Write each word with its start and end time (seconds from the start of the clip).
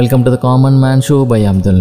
Welcome 0.00 0.22
to 0.24 0.30
the 0.34 0.36
common 0.44 0.76
man 0.82 1.00
show 1.06 1.16
by 1.30 1.38
Abdul 1.50 1.80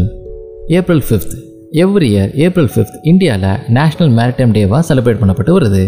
April 0.78 1.02
fifth 1.08 1.34
every 1.82 2.08
year 2.14 2.32
April 2.46 2.70
fifth 2.74 2.96
இந்தியாவில் 3.12 3.60
national 3.78 4.12
maritime 4.18 4.54
டேவாக 4.56 4.82
celebrate 4.88 5.20
பண்ணப்பட்டு 5.22 5.52
வருது. 5.58 5.84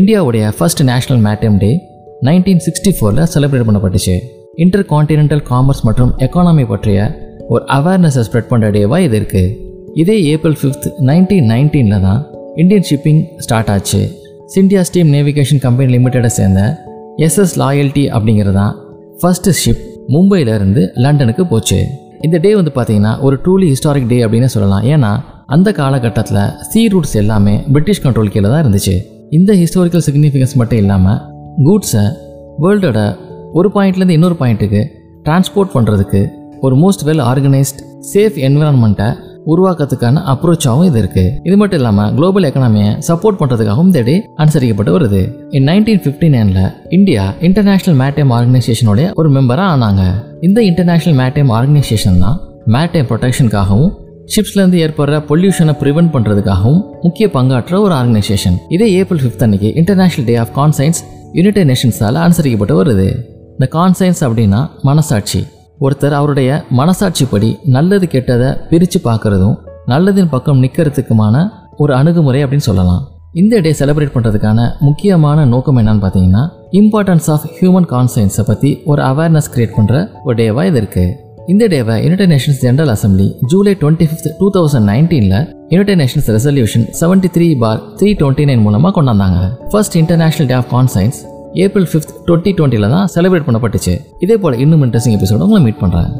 இந்தியாவுடைய 0.00 0.44
first 0.58 0.82
national 0.90 1.20
maritime 1.26 1.58
day 1.62 1.70
nineteen 2.28 2.62
sixty 2.66 2.92
ஃபோரில் 2.98 3.28
celebrate 3.34 3.66
பண்ணப்பட்டுச்சு. 3.68 4.16
Inter 4.64 4.86
continental 4.92 5.44
commerce 5.50 5.82
மற்றும் 5.88 6.12
economy 6.26 6.64
பற்றிய 6.72 7.02
ஒரு 7.48 7.62
அவேர்னஸை 7.76 8.24
ஸ்ப்ரெட் 8.28 8.50
பண்ணுற 8.52 8.70
டேவாக 8.78 9.06
இது 9.08 9.18
இருக்குது 9.20 9.52
இதே 10.02 10.16
ஏப்ரல் 10.32 10.58
ஃபிஃப்த் 10.62 10.88
நைன்டீன் 11.10 11.48
நைன்டீனில் 11.54 12.04
தான் 12.06 12.22
இந்தியன் 12.62 12.88
ஷிப்பிங் 12.90 13.22
ஸ்டார்ட் 13.46 13.72
ஆச்சு. 13.76 14.02
சிண்டியா 14.56 14.84
ஸ்டீம் 14.90 15.12
நேவிகேஷன் 15.18 15.62
கம்பெனி 15.66 15.90
லிமிட்டடை 15.96 16.32
சேர்ந்த 16.38 16.62
எஸ்எஸ் 17.28 17.56
லாயல்ட்டி 17.64 18.06
அப்படிங்கிறது 18.16 18.58
தான் 18.62 18.74
ஃபர்ஸ்ட் 19.20 19.50
ஷிப் 19.62 19.84
மும்பையில 20.14 20.54
இருந்து 20.58 20.82
லண்டனுக்கு 21.04 21.46
போச்சு. 21.46 21.78
இந்த 22.26 22.36
டே 22.38 22.54
வந்து 22.54 22.72
பார்த்தீங்கன்னா 22.74 23.20
ஒரு 23.20 23.36
ட்ரூலி 23.44 23.66
ஹிஸ்டாரிக் 23.72 24.08
டே 24.12 24.18
அப்படின்னு 24.24 24.48
சொல்லலாம். 24.54 24.84
ஏன்னா 24.94 25.10
அந்த 25.46 25.72
காலகட்டத்தில் 25.72 26.42
சீ 26.70 26.80
ரூட்ஸ் 26.88 27.16
எல்லாமே 27.22 27.54
பிரிட்டிஷ் 27.72 28.02
கண்ட்ரோல் 28.04 28.32
கீழே 28.34 28.48
தான் 28.48 28.62
இருந்துச்சு. 28.64 28.94
இந்த 29.30 29.52
ஹிஸ்டாரிக்கல் 29.52 30.04
சிக்னிஃபிகன்ஸ் 30.08 30.54
மட்டும் 30.54 30.78
இல்லாமல் 30.78 31.20
கூட்ஸை 31.66 32.04
வேர்ல்டோட 32.64 32.98
ஒரு 33.52 33.68
பாயிண்ட்லேருந்து 33.74 34.16
இன்னொரு 34.18 34.36
பாயிண்ட்டுக்கு 34.40 34.80
டிரான்ஸ்போர்ட் 35.26 35.74
பண்ணுறதுக்கு 35.76 36.20
ஒரு 36.60 36.76
மோஸ்ட் 36.76 37.04
வெல் 37.08 37.24
ஆர்கனைஸ்ட் 37.30 37.80
சேஃப் 38.12 38.36
என்விரான்மெண்ட்டை 38.48 39.08
உருவாக்கத்துக்கான 39.52 40.22
அப்ரோச்சாகவும் 40.32 40.88
இது 40.90 40.98
இருக்கு. 41.02 41.24
இது 41.48 41.56
மட்டும் 41.60 41.80
இல்லாமல் 41.80 42.10
குளோபல் 42.16 42.46
எக்கனாமியை 42.48 42.90
சப்போர்ட் 43.08 43.38
பண்ணுறதுக்காகவும் 43.40 43.92
தேடி 43.96 44.16
அனுசரிக்கப்பட்டு 44.42 44.94
வருது. 44.96 45.22
இன் 45.58 45.66
நைன்டீன் 45.70 46.02
ஃபிஃப்டி 46.04 46.28
நைனில் 46.34 46.66
இந்தியா 46.98 47.24
இன்டர்நேஷனல் 47.48 47.98
மேட்டைம் 48.02 48.32
ஆர்கனைசேஷனுடைய 48.38 49.06
ஒரு 49.20 49.30
மெம்பராக 49.36 49.72
ஆனாங்க. 49.76 50.04
இந்த 50.48 50.58
இன்டர்நேஷனல் 50.70 51.18
மேட்டைம் 51.22 51.52
ஆர்கனைசேஷன் 51.60 52.20
தான் 52.24 52.38
மேட்டைம் 52.76 53.08
ப்ரொடெக்ஷனுக்காகவும் 53.10 53.90
ஷிப்ஸ்லேருந்து 54.32 54.80
ஏற்படுற 54.84 55.18
பொல்யூஷனை 55.28 55.74
ப்ரிவென்ட் 55.82 56.10
பண்ணுறதுக்காகவும் 56.14 56.80
முக்கிய 57.04 57.26
பங்காற்ற 57.36 57.80
ஒரு 57.84 57.94
ஆர்கனைசேஷன் 58.00 58.56
இதே 58.76 58.88
ஏப்ரல் 59.00 59.22
ஃபிஃப்த் 59.22 59.44
அன்னைக்கு 59.46 59.70
international 59.82 60.26
day 60.30 60.34
of 60.42 60.52
conscience 60.58 61.00
United 61.38 61.70
நேஷன்ஸால் 61.70 62.18
அனுசரிக்கப்பட்டு 62.24 62.76
வருது. 62.80 63.06
இந்த 63.56 63.68
கான்சைன்ஸ் 63.78 64.20
அப்படின்னா 64.26 64.60
மனசாட்சி. 64.88 65.40
ஒருத்தர் 65.80 66.12
அவருடைய 66.12 66.50
மனசாட்சிப்படி 66.76 67.50
நல்லது 67.66 68.06
கெட்டதை 68.06 68.48
பிரித்து 68.70 68.98
பார்க்குறதும் 69.04 69.56
நல்லதின் 69.88 70.28
பக்கம் 70.28 70.62
நிற்கிறதுக்குமான 70.62 71.36
ஒரு 71.76 71.92
அணுகுமுறை 71.94 72.44
அப்படின்னு 72.44 72.68
சொல்லலாம். 72.68 73.02
இந்த 73.34 73.60
டே 73.60 73.70
செலிப்ரேட் 73.72 74.14
பண்ணுறதுக்கான 74.14 74.60
முக்கியமான 74.80 75.44
நோக்கம் 75.44 75.78
என்னன்னு 75.78 76.02
பார்த்தீங்கன்னா 76.04 76.42
இம்பார்ட்டன்ஸ் 76.72 77.30
ஆஃப் 77.30 77.46
ஹியூமன் 77.58 77.88
கான்சியன்ஸை 77.90 78.44
பற்றி 78.44 78.82
ஒரு 78.84 79.02
அவேர்னஸ் 79.02 79.50
கிரியேட் 79.54 79.76
பண்ணுற 79.78 79.94
ஒரு 80.24 80.36
டேவாக 80.36 80.66
இது 80.66 80.80
இருக்குது 80.80 81.14
இந்த 81.48 81.68
டேவை 81.68 81.94
United 82.04 82.30
Nations 82.30 82.60
General 82.60 82.92
Assembly 82.94 83.28
July 83.44 83.74
twenty 83.80 84.06
fifth 84.06 84.28
two 84.40 84.48
thousand 84.50 84.88
நைன்டீனில் 84.88 85.38
United 85.70 86.00
Nations 86.00 86.28
resolution 86.36 86.86
seventy 87.00 87.30
three 87.36 87.48
bar 87.56 87.80
three 88.00 88.10
twenty 88.14 88.46
nine 88.50 88.64
மூலமாக 88.66 88.94
கொண்டாந்தாங்க 88.98 89.40
first 89.72 89.96
international 89.96 90.48
day 90.48 90.54
of 90.54 90.70
conscience 90.70 91.20
April 91.54 91.88
fifth 91.92 92.12
twenty 92.26 92.52
டுவெண்ட்டியில் 92.58 92.88
தான் 92.88 93.08
செலிப்ரேட் 93.14 93.46
பண்ணப்பட்டுச்சு. 93.46 94.00
இதே 94.18 94.36
போல் 94.36 94.58
இன்னும் 94.58 94.82
இன்ட்ரெஸ்டிங் 94.82 95.16
எபிசோட 95.18 95.38
உங்களை 95.38 95.62
மீட் 95.62 95.80
பண்ணுறேன் 95.80 96.10